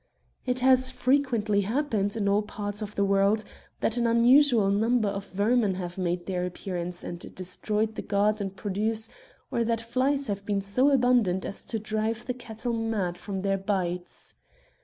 It 0.47 0.61
has 0.61 0.89
frequently 0.89 1.61
happened, 1.61 2.15
in 2.15 2.27
all 2.27 2.41
parts 2.41 2.81
of 2.81 2.95
the 2.95 3.05
world, 3.05 3.43
that 3.81 3.97
an 3.97 4.07
unusual 4.07 4.71
number 4.71 5.07
of 5.09 5.29
vermin 5.29 5.75
have 5.75 5.95
made 5.99 6.25
their 6.25 6.43
appearance 6.43 7.03
and 7.03 7.19
destroyed 7.35 7.93
the 7.93 8.01
garden 8.01 8.49
produce, 8.49 9.09
or 9.51 9.63
that 9.63 9.79
flies 9.79 10.25
have 10.25 10.43
been 10.43 10.59
so 10.63 10.89
abundant 10.89 11.45
as 11.45 11.63
to 11.65 11.77
drive 11.77 12.25
the 12.25 12.33
cattle 12.33 12.73
mad 12.73 13.15
from 13.15 13.41
their 13.41 13.59
bites. 13.59 14.33